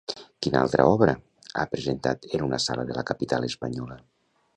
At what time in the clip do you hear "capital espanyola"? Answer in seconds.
3.11-4.01